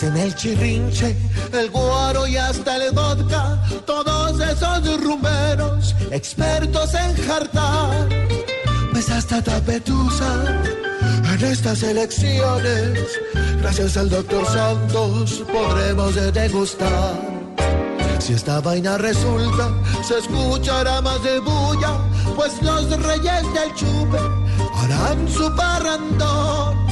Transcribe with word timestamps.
Alisten 0.00 0.16
el 0.16 0.34
chirrinche, 0.34 1.16
el 1.52 1.68
guaro 1.68 2.26
y 2.26 2.34
hasta 2.34 2.76
el 2.76 2.90
vodka, 2.92 3.62
todos 3.84 4.40
esos 4.40 5.02
rumberos, 5.02 5.94
expertos 6.10 6.94
en 6.94 7.14
jartar, 7.26 8.08
pues 8.92 9.10
hasta 9.10 9.42
tapetusa 9.42 10.62
en 11.34 11.44
estas 11.44 11.82
elecciones, 11.82 12.98
gracias 13.60 13.98
al 13.98 14.08
doctor 14.08 14.46
Santos 14.46 15.44
podremos 15.52 16.14
degustar. 16.32 17.20
Si 18.20 18.32
esta 18.32 18.60
vaina 18.60 18.96
resulta, 18.96 19.68
se 20.02 20.18
escuchará 20.18 21.02
más 21.02 21.22
de 21.22 21.40
bulla, 21.40 21.98
pues 22.36 22.62
los 22.62 22.88
reyes 23.02 23.42
del 23.52 23.74
chupe 23.74 24.18
harán 24.76 25.28
su 25.28 25.54
parrandón. 25.54 26.89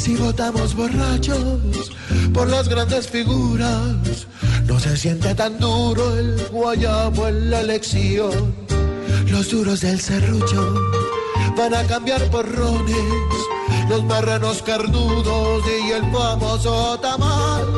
Si 0.00 0.16
votamos 0.16 0.74
borrachos 0.74 1.92
por 2.32 2.48
las 2.48 2.70
grandes 2.70 3.06
figuras, 3.06 4.26
no 4.64 4.80
se 4.80 4.96
siente 4.96 5.34
tan 5.34 5.58
duro 5.58 6.16
el 6.16 6.42
guayabo 6.50 7.28
en 7.28 7.50
la 7.50 7.60
elección. 7.60 8.56
Los 9.26 9.50
duros 9.50 9.82
del 9.82 10.00
serrucho 10.00 10.74
van 11.54 11.74
a 11.74 11.82
cambiar 11.84 12.30
por 12.30 12.50
rones, 12.50 12.96
los 13.90 14.02
marranos 14.04 14.62
carnudos 14.62 15.64
y 15.68 15.92
el 15.92 16.10
famoso 16.10 16.98
tamal 17.00 17.68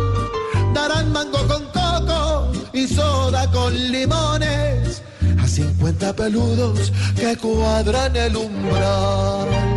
darán 0.73 1.11
mango 1.11 1.45
con 1.49 1.65
coco 1.73 2.53
y 2.73 2.87
soda 2.87 3.51
con 3.51 3.75
limones 3.75 5.03
a 5.43 5.49
50 5.49 6.15
peludos 6.15 6.93
que 7.17 7.37
cuadran 7.37 8.15
el 8.15 8.37
umbral. 8.37 9.72